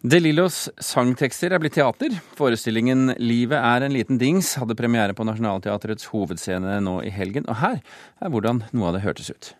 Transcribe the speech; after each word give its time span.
De 0.00 0.16
Lillos 0.16 0.70
sangtekster 0.80 1.52
er 1.52 1.60
blitt 1.60 1.74
teater. 1.76 2.14
Forestillingen 2.32 3.10
'Livet 3.18 3.60
er 3.60 3.84
en 3.84 3.92
liten 3.92 4.16
dings' 4.18 4.54
hadde 4.56 4.72
premiere 4.74 5.12
på 5.12 5.26
Nationaltheatrets 5.28 6.06
hovedscene 6.08 6.78
nå 6.80 7.02
i 7.04 7.10
helgen. 7.12 7.44
Og 7.48 7.56
her 7.60 7.82
er 8.16 8.30
hvordan 8.32 8.62
noe 8.72 8.86
av 8.88 8.94
det 8.96 9.02
hørtes 9.04 9.28
ut. 9.28 9.50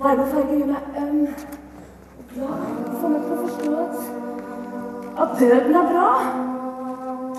Varme 0.00 0.24
farger 0.32 0.56
gjør 0.56 0.72
meg 0.72 0.80
øm 1.02 1.20
og 2.16 2.32
glad. 2.32 2.64
Får 2.96 3.12
meg 3.12 3.20
til 3.26 3.34
å 3.36 3.42
forstå 3.44 3.74
at, 3.84 4.00
at 5.20 5.36
døden 5.36 5.76
er 5.82 5.92
bra. 5.92 6.08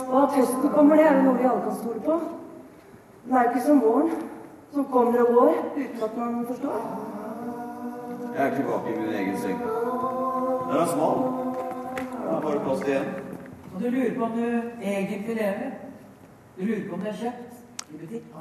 Og 0.05 0.17
at 0.21 0.37
høsten 0.37 0.69
kommer, 0.69 1.01
det 1.01 1.09
er 1.09 1.17
jo 1.17 1.25
noe 1.25 1.37
vi 1.41 1.49
alle 1.49 1.65
kan 1.65 1.81
stole 1.81 1.99
på. 2.05 2.21
Den 3.25 3.35
er 3.35 3.41
jo 3.41 3.49
ikke 3.49 3.65
som 3.65 3.81
våren, 3.81 4.15
som 4.77 4.85
kommer 4.93 5.25
og 5.25 5.33
går 5.33 5.53
uten 5.81 6.03
at 6.11 6.17
man 6.21 6.45
forstår. 6.45 6.79
Jeg 8.37 8.47
er 8.51 8.55
tilbake 8.55 8.93
i 8.93 8.99
min 9.01 9.13
egen 9.17 9.37
seng. 9.41 9.61
Den 10.69 10.77
er 10.77 10.91
smal. 10.93 11.48
Det 12.29 12.35
er 12.37 12.41
bare 12.45 12.59
plass 12.61 12.81
én. 12.85 13.07
Og 13.73 13.81
du 13.81 13.87
lurer 13.89 14.11
på 14.13 14.25
om 14.27 14.35
du 14.37 14.43
egentlig 14.85 15.35
lever? 15.39 15.71
Du 16.57 16.61
lurer 16.67 16.83
på 16.89 16.93
om 16.97 17.01
det 17.05 17.13
er 17.13 17.17
kjøpt? 17.23 17.55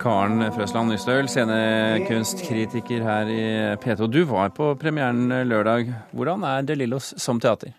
Karen 0.02 0.44
Frøsland 0.52 0.92
Nystøl, 0.92 1.28
scenekunstkritiker 1.32 3.00
her 3.06 3.30
i 3.32 3.40
P2. 3.80 4.10
Du 4.12 4.18
var 4.28 4.52
på 4.52 4.74
premieren 4.76 5.32
lørdag. 5.48 5.88
Hvordan 6.12 6.44
er 6.44 6.68
De 6.68 6.76
Lillos 6.76 7.14
som 7.16 7.40
teater? 7.40 7.72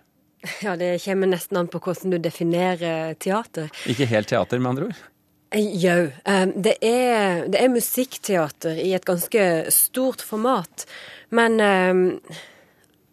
Ja, 0.63 0.73
Det 0.75 0.95
kommer 1.03 1.29
nesten 1.29 1.61
an 1.61 1.69
på 1.69 1.77
hvordan 1.83 2.15
du 2.15 2.17
definerer 2.17 3.13
teater. 3.21 3.69
Ikke 3.85 4.09
helt 4.09 4.31
teater, 4.33 4.57
med 4.57 4.69
andre 4.71 4.89
ord? 4.89 5.05
Jau. 5.53 6.09
Det, 6.55 6.75
er, 6.81 7.45
det 7.53 7.61
er 7.61 7.69
musikkteater 7.69 8.81
i 8.81 8.95
et 8.97 9.05
ganske 9.05 9.45
stort 9.69 10.25
format. 10.25 10.87
Men 11.29 11.61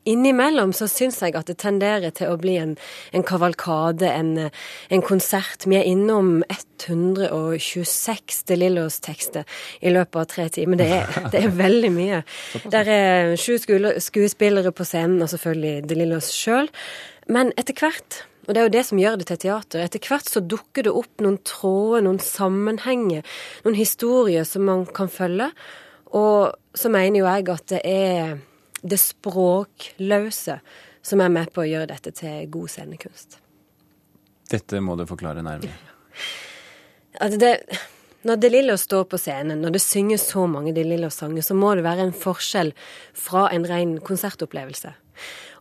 Innimellom 0.06 0.72
så 0.76 0.86
syns 0.90 1.18
jeg 1.22 1.34
at 1.38 1.48
det 1.50 1.58
tenderer 1.62 2.14
til 2.14 2.30
å 2.30 2.38
bli 2.40 2.56
en, 2.60 2.76
en 3.16 3.24
kavalkade, 3.26 4.06
en, 4.06 4.30
en, 4.46 5.02
konsert. 5.06 5.66
Vi 5.66 5.78
er 5.78 5.88
innom 5.88 6.44
126 6.52 8.44
De 8.46 8.60
Lillos-tekster 8.60 9.58
i 9.82 9.90
løpet 9.90 10.20
av 10.22 10.30
tre 10.30 10.46
timer. 10.54 10.78
Det 10.80 10.88
er, 11.00 11.18
det 11.32 11.42
er 11.42 11.58
veldig 11.58 11.92
mye. 11.94 12.22
Der 12.74 12.92
er 12.92 13.34
sju 13.40 13.58
skuespillere 13.58 14.72
på 14.72 14.86
scenen, 14.86 15.20
og 15.22 15.32
selvfølgelig 15.32 15.90
De 15.90 15.98
Lillos 15.98 16.30
sjøl. 16.34 16.70
Men 17.26 17.50
etter 17.58 17.74
hvert 17.78 18.22
og 18.46 18.54
det 18.54 18.60
er 18.60 18.66
jo 18.68 18.74
det 18.76 18.84
som 18.86 18.98
gjør 19.02 19.16
det 19.18 19.24
til 19.26 19.38
teater. 19.42 19.80
Etter 19.82 20.06
hvert 20.06 20.28
så 20.30 20.38
dukker 20.38 20.86
det 20.86 20.92
opp 20.94 21.22
noen 21.24 21.40
tråder, 21.42 22.04
noen 22.06 22.20
sammenhenger, 22.22 23.26
noen 23.64 23.78
historier 23.78 24.46
som 24.46 24.68
man 24.68 24.84
kan 24.86 25.10
følge. 25.10 25.48
Og 26.14 26.54
så 26.76 26.92
mener 26.92 27.24
jo 27.24 27.26
jeg 27.26 27.48
at 27.50 27.66
det 27.72 27.80
er 27.82 28.36
det 28.82 28.98
språkløse 29.00 30.60
som 31.06 31.22
er 31.22 31.32
med 31.32 31.52
på 31.54 31.62
å 31.62 31.68
gjøre 31.68 31.90
dette 31.92 32.12
til 32.16 32.46
god 32.52 32.72
scenekunst. 32.72 33.38
Dette 34.50 34.80
må 34.82 34.96
du 34.98 35.06
forklare 35.08 35.42
nærmere. 35.42 35.74
Altså 37.22 37.38
det, 37.40 37.52
når 38.26 38.40
De 38.42 38.50
Lillo 38.50 38.76
står 38.78 39.06
på 39.10 39.18
scenen, 39.20 39.62
når 39.62 39.76
det 39.76 39.82
synges 39.84 40.26
så 40.30 40.46
mange 40.50 40.74
De 40.76 40.84
Lillo-sanger, 40.86 41.44
så 41.46 41.56
må 41.58 41.74
det 41.74 41.86
være 41.86 42.08
en 42.08 42.16
forskjell 42.16 42.72
fra 43.16 43.46
en 43.54 43.66
ren 43.68 43.96
konsertopplevelse. 44.04 44.92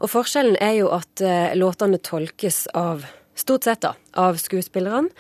Og 0.03 0.11
forskjellen 0.11 0.57
er 0.61 0.79
jo 0.81 0.89
at 0.94 1.23
uh, 1.23 1.53
låtene 1.57 2.02
tolkes 2.03 2.66
av, 2.75 3.05
stort 3.38 3.67
sett 3.67 3.83
da, 3.85 3.94
av 4.19 4.39
skuespillerne. 4.41 5.13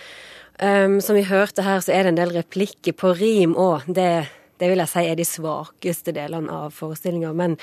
Um, 0.55 1.01
som 1.03 1.17
vi 1.17 1.25
hørte 1.27 1.65
her, 1.65 1.81
så 1.83 1.93
er 1.93 2.05
det 2.05 2.13
en 2.13 2.19
del 2.21 2.33
replikker 2.35 2.95
på 2.97 3.13
rim 3.19 3.55
òg. 3.59 3.87
Det 3.91 4.25
det 4.61 4.71
vil 4.71 4.81
jeg 4.83 4.91
si 4.91 5.03
er 5.03 5.19
de 5.19 5.27
svakeste 5.27 6.13
delene 6.15 6.51
av 6.63 6.73
forestillinga, 6.75 7.33
men, 7.35 7.57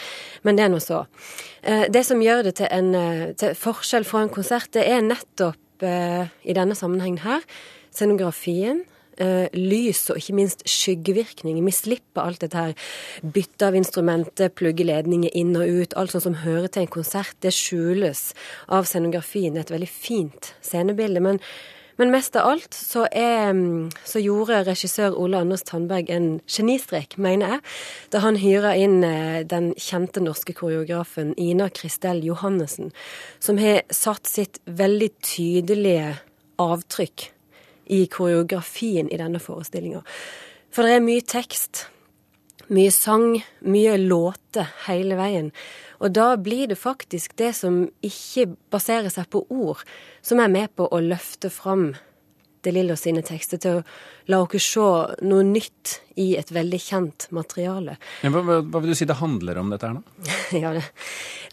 men, 0.45 0.59
det 0.59 0.67
er 0.67 0.73
nå 0.73 0.81
så. 0.83 1.05
Eh, 1.63 1.87
det 1.93 2.05
som 2.09 2.23
gjør 2.23 2.47
det 2.49 2.57
til 2.61 2.71
en 2.71 2.95
eh, 2.99 3.27
til 3.39 3.57
forskjell 3.59 4.07
fra 4.09 4.25
en 4.25 4.33
konsert, 4.33 4.73
det 4.77 4.85
er 4.89 5.05
nettopp 5.05 5.87
eh, 5.87 6.33
i 6.45 6.57
denne 6.57 6.77
sammenhengen 6.79 7.23
her 7.27 7.45
scenografien. 7.93 8.87
lys 9.53 9.99
og 10.11 10.17
ikke 10.17 10.35
minst 10.35 10.63
skyggevirkning. 10.67 11.59
Vi 11.63 11.73
slipper 11.77 12.25
alt 12.25 12.41
dette 12.41 12.57
her. 12.57 12.73
Bytte 13.23 13.69
av 13.69 13.77
instrumenter, 13.77 14.49
plugge 14.49 14.87
ledninger 14.89 15.31
inn 15.37 15.53
og 15.55 15.69
ut. 15.69 15.95
Alt 16.01 16.15
sånt 16.15 16.25
som 16.25 16.39
hører 16.41 16.73
til 16.73 16.87
en 16.87 16.95
konsert. 16.97 17.37
Det 17.45 17.53
skjules 17.53 18.23
av 18.73 18.89
scenografien. 18.89 19.53
Det 19.53 19.61
er 19.61 19.67
et 19.69 19.75
veldig 19.77 19.91
fint 19.93 20.55
scenebilde. 20.65 21.21
men 21.21 21.39
men 22.01 22.13
mest 22.13 22.37
av 22.39 22.49
alt 22.53 22.77
så, 22.77 23.05
er, 23.13 23.53
så 24.09 24.23
gjorde 24.23 24.63
regissør 24.69 25.17
Ole 25.21 25.43
Anders 25.43 25.65
Tandberg 25.69 26.11
en 26.13 26.29
genistrek, 26.49 27.19
mener 27.21 27.57
jeg, 27.57 27.65
da 28.15 28.23
han 28.25 28.41
hyra 28.41 28.75
inn 28.79 29.03
eh, 29.07 29.43
den 29.49 29.73
kjente 29.81 30.23
norske 30.25 30.57
koreografen 30.57 31.35
Ina 31.41 31.69
Kristel 31.75 32.25
Johannessen, 32.27 32.93
som 33.43 33.61
har 33.61 33.83
satt 33.93 34.31
sitt 34.31 34.63
veldig 34.65 35.13
tydelige 35.21 36.15
avtrykk 36.63 37.29
i 37.93 38.05
koreografien 38.13 39.11
i 39.13 39.21
denne 39.21 39.41
forestillinga. 39.43 40.03
For 40.73 40.87
det 40.87 40.97
er 40.97 41.05
mye 41.05 41.25
tekst, 41.29 41.87
mye 42.73 42.93
sang, 42.95 43.43
mye 43.69 43.99
låter 44.01 44.71
hele 44.87 45.19
veien. 45.19 45.51
Og 46.03 46.11
da 46.11 46.33
blir 46.37 46.67
det 46.67 46.81
faktisk 46.81 47.37
det 47.39 47.53
som 47.55 47.85
ikke 48.03 48.49
baserer 48.75 49.13
seg 49.13 49.29
på 49.31 49.45
ord, 49.55 49.85
som 50.23 50.43
er 50.43 50.51
med 50.51 50.75
på 50.75 50.89
å 50.91 50.99
løfte 51.03 51.51
fram 51.53 51.93
De 52.63 52.73
Lillo 52.75 52.95
sine 52.99 53.25
tekster 53.27 53.59
til 53.59 53.81
å 53.81 53.85
la 54.31 54.39
oss 54.45 54.67
se 54.71 54.89
noe 55.27 55.45
nytt 55.47 55.97
i 56.21 56.33
et 56.39 56.51
veldig 56.53 56.79
kjent 56.79 57.27
materiale. 57.35 57.97
Hva, 58.23 58.43
hva, 58.45 58.59
hva 58.63 58.83
vil 58.83 58.93
du 58.93 58.99
si 58.99 59.09
det 59.09 59.17
handler 59.19 59.59
om, 59.59 59.73
dette 59.73 59.89
her, 59.89 59.97
nå? 59.97 60.27
ja, 60.63 60.75
det, 60.77 60.85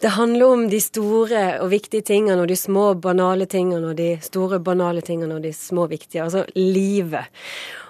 det, 0.02 0.12
handler 0.14 0.54
om 0.54 0.66
de 0.70 0.80
store 0.84 1.44
og 1.64 1.72
viktige 1.72 2.06
tingene 2.12 2.44
og 2.44 2.50
de 2.50 2.58
små, 2.58 2.92
banale 3.02 3.48
tingene 3.50 3.92
og 3.92 3.98
de 3.98 4.12
store, 4.22 4.60
banale 4.62 5.02
tingene 5.06 5.38
og 5.38 5.46
de 5.46 5.54
små, 5.56 5.88
viktige. 5.90 6.26
Altså 6.26 6.44
livet. 6.58 7.32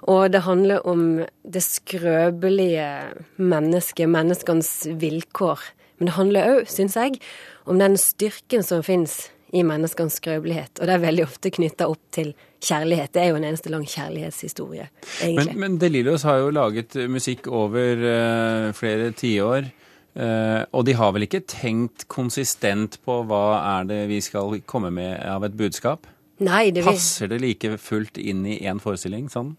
Og 0.09 0.31
det 0.33 0.45
handler 0.47 0.87
om 0.89 1.05
det 1.43 1.65
skrøpelige 1.67 2.89
mennesket, 3.37 4.09
menneskenes 4.09 4.73
vilkår. 5.03 5.67
Men 5.99 6.09
det 6.09 6.17
handler 6.17 6.55
òg, 6.55 6.73
syns 6.73 6.97
jeg, 6.97 7.21
om 7.69 7.77
den 7.83 7.99
styrken 8.01 8.65
som 8.65 8.81
fins 8.87 9.27
i 9.53 9.65
menneskenes 9.67 10.19
skrøpelighet. 10.21 10.79
Og 10.79 10.87
det 10.87 10.95
er 10.95 11.03
veldig 11.03 11.27
ofte 11.27 11.53
knytta 11.55 11.89
opp 11.91 12.03
til 12.15 12.33
kjærlighet. 12.63 13.13
Det 13.15 13.23
er 13.23 13.31
jo 13.33 13.41
en 13.41 13.47
eneste 13.49 13.73
lang 13.73 13.87
kjærlighetshistorie, 13.89 14.87
egentlig. 15.23 15.57
Men, 15.57 15.61
men 15.65 15.79
DeLillos 15.83 16.27
har 16.29 16.43
jo 16.43 16.53
laget 16.55 16.97
musikk 17.11 17.49
over 17.51 18.05
uh, 18.05 18.71
flere 18.77 19.11
tiår. 19.17 19.71
Uh, 20.11 20.67
og 20.75 20.85
de 20.87 20.95
har 20.99 21.13
vel 21.15 21.27
ikke 21.27 21.45
tenkt 21.49 22.09
konsistent 22.11 22.99
på 23.07 23.21
hva 23.31 23.45
er 23.79 23.91
det 23.91 24.01
vi 24.11 24.19
skal 24.25 24.59
komme 24.67 24.91
med 24.95 25.19
av 25.23 25.47
et 25.47 25.57
budskap? 25.59 26.09
Nei, 26.41 26.71
det 26.75 26.85
vil... 26.87 26.97
Passer 26.97 27.31
det 27.31 27.41
like 27.43 27.77
fullt 27.81 28.19
inn 28.19 28.47
i 28.49 28.59
én 28.67 28.81
forestilling 28.83 29.29
sånn? 29.33 29.55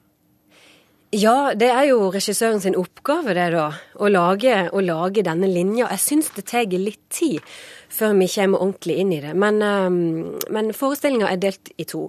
Ja, 1.11 1.51
det 1.51 1.67
er 1.67 1.89
jo 1.89 2.05
regissøren 2.13 2.61
sin 2.63 2.77
oppgave, 2.79 3.33
det, 3.35 3.49
da. 3.51 3.65
Å 3.99 4.07
lage, 4.07 4.53
å 4.71 4.79
lage 4.79 5.25
denne 5.27 5.49
linja. 5.51 5.89
Jeg 5.91 5.99
syns 5.99 6.29
det 6.37 6.45
tar 6.47 6.71
litt 6.71 7.01
tid 7.11 7.41
før 7.91 8.13
vi 8.15 8.29
kommer 8.31 8.61
ordentlig 8.63 8.95
inn 9.01 9.09
i 9.11 9.17
det. 9.19 9.33
Men, 9.35 9.57
um, 9.59 10.37
men 10.55 10.69
forestillinga 10.71 11.27
er 11.27 11.41
delt 11.43 11.73
i 11.75 11.83
to. 11.83 12.05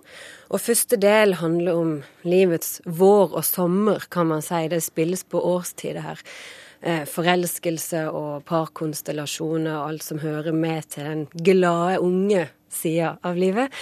Og 0.54 0.62
første 0.62 1.00
del 1.02 1.34
handler 1.40 1.80
om 1.80 1.96
livets 2.22 2.76
vår 2.86 3.34
og 3.40 3.42
sommer, 3.42 4.06
kan 4.06 4.28
man 4.30 4.44
si. 4.46 4.60
Det 4.70 4.78
spilles 4.86 5.26
på 5.26 5.42
årstider 5.50 6.06
her. 6.06 6.22
Eh, 6.82 7.02
forelskelse 7.06 8.04
og 8.10 8.44
parkonstellasjoner 8.46 9.80
og 9.80 9.88
alt 9.88 10.06
som 10.06 10.22
hører 10.22 10.54
med 10.54 10.86
til 10.94 11.08
den 11.08 11.24
glade, 11.34 11.98
unge 11.98 12.46
sida 12.70 13.16
av 13.26 13.34
livet. 13.34 13.74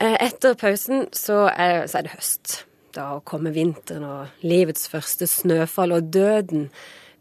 Eh, 0.00 0.16
etter 0.30 0.56
pausen 0.56 1.10
så 1.12 1.42
er, 1.52 1.84
så 1.88 2.00
er 2.00 2.08
det 2.08 2.16
høst 2.16 2.56
da 2.96 3.08
komme 3.28 3.52
vinteren 3.54 4.06
og 4.06 4.44
livets 4.46 4.88
første 4.90 5.28
snøfall, 5.30 5.94
og 5.96 6.12
døden 6.14 6.70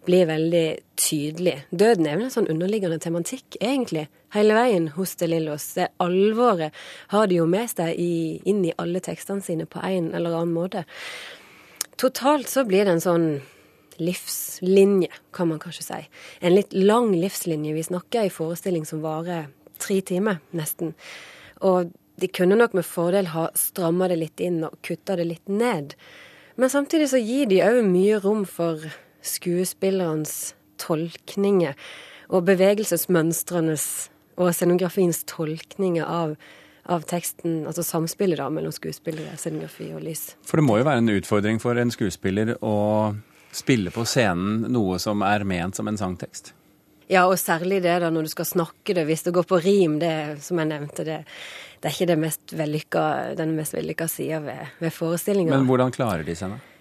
blir 0.05 0.27
veldig 0.29 0.67
tydelig. 1.01 1.55
Døden 1.71 2.07
er 2.07 2.19
vel 2.19 2.27
en 2.27 2.33
sånn 2.33 2.49
underliggende 2.51 2.99
tematikk, 3.01 3.57
egentlig, 3.59 4.05
hele 4.35 4.57
veien 4.57 4.89
hos 4.95 5.15
De 5.19 5.29
Lillos. 5.29 5.65
Det 5.77 5.89
alvoret 6.03 6.75
har 7.13 7.27
de 7.31 7.39
jo 7.39 7.47
med 7.49 7.71
seg 7.71 7.97
i, 7.99 8.37
inn 8.45 8.63
i 8.67 8.75
alle 8.81 9.01
tekstene 9.03 9.43
sine 9.45 9.67
på 9.69 9.81
en 9.83 10.11
eller 10.13 10.37
annen 10.37 10.53
måte. 10.55 10.85
Totalt 12.01 12.51
så 12.51 12.65
blir 12.67 12.85
det 12.85 12.97
en 12.97 13.05
sånn 13.05 13.27
livslinje, 13.97 15.09
kan 15.35 15.49
man 15.49 15.61
kanskje 15.63 15.85
si. 15.87 16.01
En 16.43 16.55
litt 16.55 16.73
lang 16.75 17.13
livslinje. 17.15 17.75
Vi 17.77 17.85
snakker 17.87 18.27
i 18.27 18.33
forestilling 18.33 18.85
som 18.87 19.03
varer 19.05 19.47
tre 19.79 20.01
timer, 20.05 20.41
nesten. 20.55 20.93
Og 21.63 21.93
de 22.21 22.29
kunne 22.31 22.57
nok 22.59 22.75
med 22.77 22.87
fordel 22.87 23.31
ha 23.33 23.49
stramma 23.57 24.07
det 24.11 24.19
litt 24.21 24.43
inn 24.43 24.63
og 24.67 24.77
kutta 24.85 25.17
det 25.19 25.27
litt 25.29 25.51
ned. 25.51 25.95
Men 26.55 26.71
samtidig 26.71 27.09
så 27.11 27.19
gir 27.19 27.49
de 27.51 27.63
òg 27.65 27.81
mye 27.87 28.19
rom 28.23 28.45
for 28.47 28.83
skuespillerens 29.25 30.53
tolkninger 30.79 31.75
og 32.31 32.45
bevegelsesmønstrenes 32.47 33.87
og 34.39 34.51
scenografiens 34.55 35.23
tolkninger 35.29 36.07
av, 36.07 36.35
av 36.91 37.05
teksten, 37.07 37.63
altså 37.67 37.85
samspillet 37.85 38.39
da 38.39 38.49
mellom 38.51 38.73
skuespillere, 38.75 39.35
scenografi 39.39 39.91
og 39.95 40.03
lys. 40.03 40.33
For 40.47 40.59
det 40.59 40.67
må 40.67 40.79
jo 40.79 40.87
være 40.87 41.03
en 41.03 41.15
utfordring 41.15 41.61
for 41.63 41.79
en 41.79 41.93
skuespiller 41.93 42.55
å 42.63 42.75
spille 43.55 43.91
på 43.95 44.03
scenen 44.07 44.67
noe 44.73 44.99
som 44.99 45.23
er 45.25 45.47
ment 45.47 45.79
som 45.79 45.87
en 45.87 45.99
sangtekst? 45.99 46.53
Ja, 47.11 47.27
og 47.29 47.37
særlig 47.37 47.83
det 47.85 47.99
da 48.01 48.09
når 48.09 48.25
du 48.25 48.31
skal 48.31 48.47
snakke 48.49 48.95
det, 48.97 49.05
hvis 49.05 49.25
det 49.27 49.33
går 49.35 49.45
på 49.49 49.59
rim, 49.61 49.99
det 50.01 50.41
som 50.41 50.61
jeg 50.61 50.71
nevnte, 50.71 51.05
det, 51.05 51.19
det 51.81 51.89
er 51.89 51.93
ikke 51.93 52.07
det 52.09 52.21
mest 52.21 52.53
vellykka, 52.57 53.03
den 53.37 53.53
mest 53.57 53.75
vellykka 53.77 54.07
sida 54.09 54.39
ved, 54.41 54.71
ved 54.81 54.93
forestillinga. 54.93 55.53
Men 55.53 55.67
hvordan 55.69 55.93
klarer 55.93 56.25
de 56.25 56.37
seg, 56.37 56.55
da? 56.55 56.71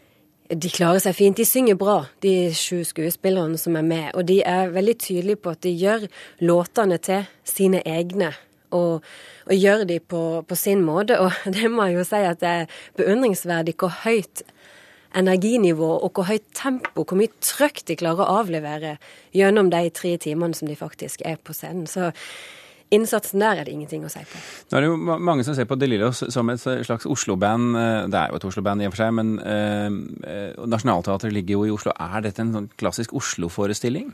De 0.54 0.68
klarer 0.68 1.00
seg 1.00 1.16
fint. 1.16 1.36
De 1.36 1.44
synger 1.48 1.76
bra, 1.80 2.02
de 2.20 2.52
sju 2.56 2.82
skuespillerne 2.84 3.56
som 3.60 3.76
er 3.80 3.84
med. 3.84 4.08
Og 4.16 4.26
de 4.28 4.42
er 4.44 4.72
veldig 4.72 4.96
tydelige 5.00 5.40
på 5.40 5.54
at 5.54 5.62
de 5.64 5.72
gjør 5.72 6.04
låtene 6.44 6.98
til 7.00 7.24
sine 7.48 7.80
egne. 7.88 8.32
Og, 8.74 9.04
og 9.46 9.54
gjør 9.54 9.86
de 9.88 10.00
på, 10.00 10.22
på, 10.48 10.58
sin 10.58 10.84
måte. 10.84 11.16
Og 11.20 11.32
det 11.56 11.70
må 11.72 11.88
jeg 11.88 12.00
jo 12.00 12.08
si 12.08 12.20
at 12.28 12.40
det 12.40 12.52
er 12.62 12.80
beundringsverdig 13.00 13.76
hvor 13.80 13.92
høyt 14.04 14.44
energinivå 15.14 15.90
og 15.96 16.10
hvor 16.16 16.28
høyt 16.28 16.46
tempo, 16.56 17.04
hvor 17.04 17.18
mye 17.18 17.32
trøkk 17.44 17.84
de 17.88 17.96
klarer 18.00 18.24
å 18.24 18.40
avlevere 18.42 18.96
gjennom 19.36 19.70
de 19.72 19.86
tre 19.94 20.16
timene 20.22 20.56
som 20.56 20.68
de 20.70 20.76
faktisk 20.78 21.24
er 21.26 21.40
på 21.42 21.56
scenen. 21.56 21.88
Så 21.90 22.12
Innsatsen 22.92 23.40
der 23.42 23.58
er 23.58 23.66
det 23.66 23.72
ingenting 23.72 24.04
å 24.06 24.10
si 24.12 24.20
på. 24.28 24.38
Nå 24.70 24.76
er 24.76 24.84
det 24.84 24.88
jo 24.90 24.98
mange 25.00 25.44
som 25.46 25.56
ser 25.56 25.66
på 25.66 25.78
De 25.80 25.88
Lillos 25.88 26.20
som 26.30 26.50
et 26.52 26.60
slags 26.60 27.08
Oslo-band. 27.10 27.78
Eh, 27.80 28.00
det 28.12 28.20
er 28.20 28.30
jo 28.30 28.38
et 28.38 28.46
Oslo-band 28.50 28.84
i 28.84 28.88
og 28.88 28.94
for 28.94 29.02
seg, 29.02 29.14
men 29.16 29.32
eh, 29.40 30.52
Nationaltheatret 30.68 31.34
ligger 31.34 31.58
jo 31.58 31.64
i 31.66 31.74
Oslo. 31.74 31.94
Er 31.96 32.22
dette 32.26 32.44
en 32.44 32.52
sånn 32.54 32.68
klassisk 32.78 33.16
Oslo-forestilling? 33.16 34.12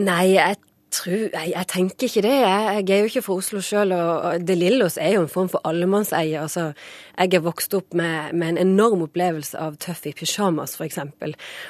Nei, 0.00 0.24
jeg 0.38 0.56
tror 0.92 1.18
jeg, 1.18 1.52
jeg, 1.52 1.66
tenker 1.70 2.08
ikke 2.08 2.24
det. 2.24 2.34
Jeg, 2.40 2.82
jeg 2.88 2.96
er 2.96 3.00
jo 3.00 3.10
ikke 3.10 3.24
fra 3.26 3.36
Oslo 3.40 3.62
sjøl, 3.64 3.94
og 3.96 4.46
De 4.46 4.56
Lillos 4.56 4.98
er 5.00 5.16
jo 5.16 5.24
en 5.24 5.32
form 5.32 5.48
for 5.52 5.64
allemannseie. 5.68 6.40
Altså, 6.40 6.72
jeg 7.18 7.38
er 7.38 7.44
vokst 7.44 7.74
opp 7.78 7.96
med, 7.98 8.32
med, 8.32 8.52
en 8.52 8.62
enorm 8.66 9.04
opplevelse 9.06 9.58
av 9.58 9.78
Tøff 9.82 10.04
i 10.08 10.14
pysjamas, 10.16 10.76
f.eks. 10.78 11.00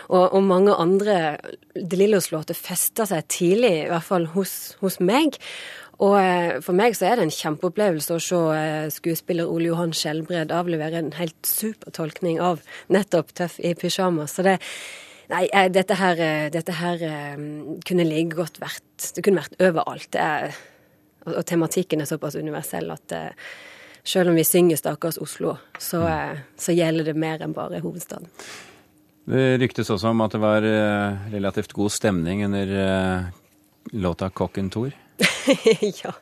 Og, 0.08 0.24
og 0.24 0.42
mange 0.46 0.74
andre 0.74 1.36
De 1.76 2.00
Lillos-låter 2.00 2.58
festa 2.58 3.06
seg 3.08 3.28
tidlig, 3.32 3.72
i 3.84 3.92
hvert 3.92 4.08
fall 4.08 4.28
hos, 4.34 4.74
hos 4.82 5.00
meg. 5.00 5.38
Og 6.02 6.16
eh, 6.19 6.58
for 6.64 6.74
meg 6.74 6.96
så 6.98 7.10
er 7.10 7.19
det 7.19 7.28
en 7.28 7.34
kjempeopplevelse 7.34 8.16
å 8.16 8.22
se 8.22 8.42
eh, 8.56 8.90
skuespiller 8.90 9.50
Ole 9.50 9.70
Johan 9.70 9.94
Skjelbred 9.94 10.54
avlevere 10.54 10.98
en 10.98 11.12
helt 11.19 11.38
super 11.46 11.94
tolkning 11.94 12.40
av 12.42 12.64
nettopp 12.92 13.30
Tøff 13.38 13.60
i 13.62 13.74
pysjamas. 13.78 14.34
Så 14.34 14.46
det 14.46 14.58
Nei, 15.32 15.46
eh, 15.52 15.69
dette 15.73 15.96
her, 15.96 16.23
dette 16.52 16.76
her 16.76 17.05
kunne 17.88 18.06
like 18.08 18.37
godt 18.37 18.61
vært 18.62 19.12
Det 19.17 19.25
kunne 19.25 19.43
vært 19.43 19.61
overalt. 19.64 20.11
Det 20.12 20.23
er, 20.23 20.56
og, 21.25 21.37
og, 21.38 21.44
tematikken 21.49 22.02
er 22.02 22.11
såpass 22.11 22.37
universell 22.37 22.90
at 22.93 23.14
selv 24.05 24.32
om 24.32 24.37
vi 24.37 24.44
synger 24.44 24.76
'Stakkars 24.76 25.19
Oslo', 25.23 25.56
så, 25.79 26.02
så 26.58 26.75
gjelder 26.75 27.12
det 27.12 27.14
mer 27.17 27.43
enn 27.43 27.55
bare 27.55 27.81
hovedstaden. 27.81 28.26
Det 29.31 29.61
ryktes 29.62 29.90
også 29.94 30.11
om 30.11 30.25
at 30.25 30.34
det 30.34 30.40
var 30.43 30.67
relativt 31.31 31.73
god 31.73 31.94
stemning 31.94 32.44
under 32.44 33.31
låta 33.93 34.31
'Kokken 34.31 34.70
Tor'? 34.70 34.93
ja. 36.05 36.12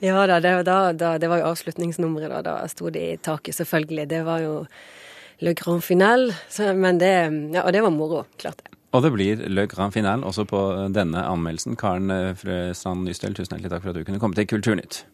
ja 0.00 0.26
da, 0.26 0.40
det, 0.40 0.62
da, 0.62 0.92
da, 0.92 1.18
det 1.18 1.28
var 1.28 1.40
jo 1.40 1.50
avslutningsnummeret, 1.50 2.30
da. 2.30 2.42
Da 2.42 2.70
sto 2.70 2.90
det 2.92 3.04
i 3.04 3.16
taket, 3.16 3.56
selvfølgelig. 3.58 4.08
Det 4.10 4.22
var 4.26 4.44
jo 4.44 4.54
Le 5.40 5.52
Grand 5.54 5.84
Finale. 5.84 6.32
Men 6.74 7.00
det, 7.02 7.12
ja, 7.54 7.64
og 7.64 7.72
det 7.72 7.82
var 7.84 7.92
moro, 7.94 8.24
klart 8.38 8.62
det. 8.62 8.72
Og 8.96 9.02
det 9.04 9.12
blir 9.12 9.42
Le 9.52 9.66
Grand 9.68 9.92
Finale 9.92 10.24
også 10.24 10.46
på 10.48 10.60
denne 10.94 11.24
anmeldelsen. 11.26 11.76
Karen 11.76 12.12
Frøsand 12.38 13.04
Nystøl, 13.04 13.34
tusen 13.36 13.56
hjertelig 13.56 13.74
takk 13.74 13.84
for 13.84 13.92
at 13.92 13.98
du 13.98 14.06
kunne 14.06 14.22
komme 14.22 14.38
til 14.38 14.48
Kulturnytt. 14.48 15.04